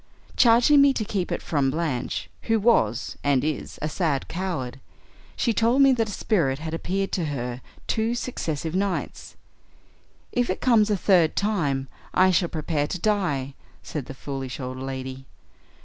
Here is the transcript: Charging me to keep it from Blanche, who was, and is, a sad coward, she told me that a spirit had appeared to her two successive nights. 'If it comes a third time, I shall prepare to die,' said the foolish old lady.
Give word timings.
Charging 0.35 0.81
me 0.81 0.93
to 0.93 1.05
keep 1.05 1.31
it 1.31 1.43
from 1.43 1.69
Blanche, 1.69 2.27
who 2.49 2.59
was, 2.59 3.17
and 3.23 3.43
is, 3.43 3.77
a 3.83 3.87
sad 3.87 4.27
coward, 4.27 4.79
she 5.35 5.53
told 5.53 5.83
me 5.83 5.93
that 5.93 6.09
a 6.09 6.11
spirit 6.11 6.57
had 6.57 6.73
appeared 6.73 7.11
to 7.11 7.25
her 7.25 7.61
two 7.85 8.15
successive 8.15 8.73
nights. 8.73 9.35
'If 10.31 10.49
it 10.49 10.59
comes 10.59 10.89
a 10.89 10.97
third 10.97 11.35
time, 11.35 11.87
I 12.15 12.31
shall 12.31 12.49
prepare 12.49 12.87
to 12.87 12.97
die,' 12.99 13.53
said 13.83 14.07
the 14.07 14.15
foolish 14.15 14.59
old 14.59 14.79
lady. 14.79 15.27